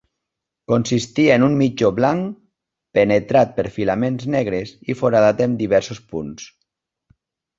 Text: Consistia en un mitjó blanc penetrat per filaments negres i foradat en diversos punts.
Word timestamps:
Consistia 0.71 1.35
en 1.39 1.43
un 1.47 1.57
mitjó 1.59 1.89
blanc 1.99 2.31
penetrat 2.99 3.53
per 3.59 3.65
filaments 3.77 4.27
negres 4.37 4.73
i 4.93 4.97
foradat 5.03 5.45
en 5.49 5.55
diversos 5.63 6.01
punts. 6.15 6.49